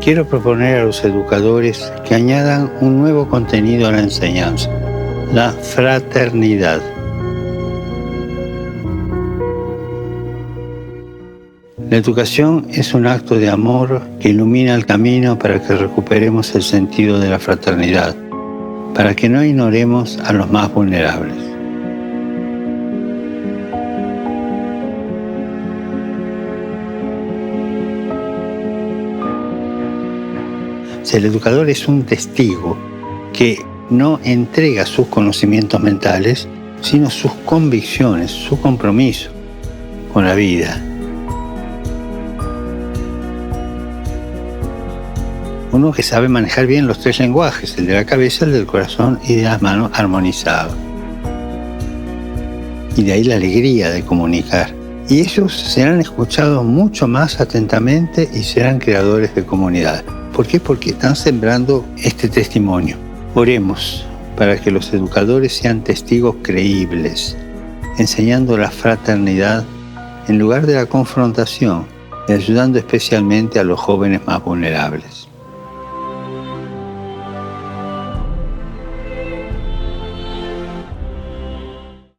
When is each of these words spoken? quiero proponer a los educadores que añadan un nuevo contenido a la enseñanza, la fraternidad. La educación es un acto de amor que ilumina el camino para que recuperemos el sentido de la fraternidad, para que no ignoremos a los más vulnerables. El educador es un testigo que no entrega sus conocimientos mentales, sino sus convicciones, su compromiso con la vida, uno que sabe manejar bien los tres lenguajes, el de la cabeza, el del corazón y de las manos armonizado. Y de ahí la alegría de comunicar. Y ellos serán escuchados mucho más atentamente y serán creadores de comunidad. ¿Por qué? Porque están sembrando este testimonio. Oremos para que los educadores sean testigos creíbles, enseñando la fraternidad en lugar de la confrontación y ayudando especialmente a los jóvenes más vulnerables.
quiero 0.00 0.26
proponer 0.26 0.80
a 0.80 0.84
los 0.84 1.04
educadores 1.04 1.92
que 2.06 2.14
añadan 2.14 2.72
un 2.80 2.98
nuevo 2.98 3.28
contenido 3.28 3.86
a 3.86 3.92
la 3.92 4.00
enseñanza, 4.00 4.70
la 5.32 5.50
fraternidad. 5.52 6.80
La 11.90 11.96
educación 11.96 12.66
es 12.70 12.94
un 12.94 13.06
acto 13.06 13.38
de 13.38 13.50
amor 13.50 14.00
que 14.20 14.30
ilumina 14.30 14.74
el 14.74 14.86
camino 14.86 15.38
para 15.38 15.60
que 15.60 15.74
recuperemos 15.74 16.54
el 16.54 16.62
sentido 16.62 17.18
de 17.18 17.28
la 17.28 17.38
fraternidad, 17.38 18.14
para 18.94 19.14
que 19.14 19.28
no 19.28 19.44
ignoremos 19.44 20.18
a 20.24 20.32
los 20.32 20.50
más 20.50 20.72
vulnerables. 20.72 21.59
El 31.12 31.24
educador 31.24 31.68
es 31.68 31.88
un 31.88 32.04
testigo 32.04 32.78
que 33.32 33.58
no 33.90 34.20
entrega 34.22 34.86
sus 34.86 35.08
conocimientos 35.08 35.80
mentales, 35.80 36.48
sino 36.80 37.10
sus 37.10 37.32
convicciones, 37.44 38.30
su 38.30 38.60
compromiso 38.60 39.30
con 40.12 40.24
la 40.24 40.34
vida, 40.34 40.80
uno 45.72 45.92
que 45.92 46.02
sabe 46.02 46.28
manejar 46.28 46.66
bien 46.66 46.86
los 46.86 46.98
tres 46.98 47.20
lenguajes, 47.20 47.78
el 47.78 47.86
de 47.86 47.94
la 47.94 48.04
cabeza, 48.04 48.44
el 48.44 48.52
del 48.52 48.66
corazón 48.66 49.20
y 49.24 49.36
de 49.36 49.44
las 49.44 49.62
manos 49.62 49.90
armonizado. 49.94 50.74
Y 52.96 53.04
de 53.04 53.12
ahí 53.12 53.24
la 53.24 53.36
alegría 53.36 53.90
de 53.90 54.04
comunicar. 54.04 54.79
Y 55.10 55.18
ellos 55.22 55.52
serán 55.52 56.00
escuchados 56.00 56.64
mucho 56.64 57.08
más 57.08 57.40
atentamente 57.40 58.30
y 58.32 58.44
serán 58.44 58.78
creadores 58.78 59.34
de 59.34 59.44
comunidad. 59.44 60.04
¿Por 60.32 60.46
qué? 60.46 60.60
Porque 60.60 60.90
están 60.90 61.16
sembrando 61.16 61.84
este 61.98 62.28
testimonio. 62.28 62.96
Oremos 63.34 64.06
para 64.36 64.60
que 64.60 64.70
los 64.70 64.92
educadores 64.92 65.56
sean 65.56 65.82
testigos 65.82 66.36
creíbles, 66.42 67.36
enseñando 67.98 68.56
la 68.56 68.70
fraternidad 68.70 69.64
en 70.28 70.38
lugar 70.38 70.64
de 70.64 70.76
la 70.76 70.86
confrontación 70.86 71.86
y 72.28 72.32
ayudando 72.32 72.78
especialmente 72.78 73.58
a 73.58 73.64
los 73.64 73.80
jóvenes 73.80 74.20
más 74.26 74.44
vulnerables. 74.44 75.29